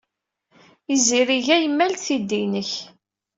[0.93, 2.71] Izirig-a yemmal-d tiddi-nnek.